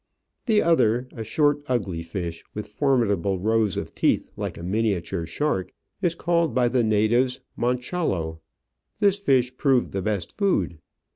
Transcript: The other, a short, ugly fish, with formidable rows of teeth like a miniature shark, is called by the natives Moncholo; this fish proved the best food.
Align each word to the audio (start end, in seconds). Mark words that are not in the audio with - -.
The 0.47 0.63
other, 0.63 1.07
a 1.11 1.23
short, 1.23 1.61
ugly 1.67 2.01
fish, 2.01 2.43
with 2.55 2.65
formidable 2.65 3.37
rows 3.39 3.77
of 3.77 3.93
teeth 3.93 4.31
like 4.35 4.57
a 4.57 4.63
miniature 4.63 5.27
shark, 5.27 5.75
is 6.01 6.15
called 6.15 6.55
by 6.55 6.69
the 6.69 6.83
natives 6.83 7.39
Moncholo; 7.55 8.39
this 8.97 9.17
fish 9.17 9.55
proved 9.57 9.91
the 9.91 10.01
best 10.01 10.31
food. 10.31 10.79